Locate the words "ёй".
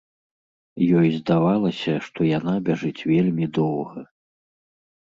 1.01-1.09